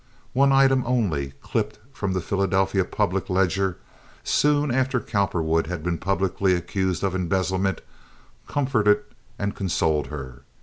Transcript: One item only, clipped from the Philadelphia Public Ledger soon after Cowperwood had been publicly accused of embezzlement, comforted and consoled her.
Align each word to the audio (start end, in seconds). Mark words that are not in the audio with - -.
One 0.33 0.51
item 0.51 0.81
only, 0.87 1.33
clipped 1.43 1.77
from 1.95 2.13
the 2.13 2.21
Philadelphia 2.21 2.83
Public 2.85 3.29
Ledger 3.29 3.77
soon 4.23 4.71
after 4.71 4.99
Cowperwood 4.99 5.67
had 5.67 5.83
been 5.83 5.99
publicly 5.99 6.55
accused 6.55 7.03
of 7.03 7.13
embezzlement, 7.13 7.81
comforted 8.47 9.03
and 9.37 9.55
consoled 9.55 10.07
her. 10.07 10.41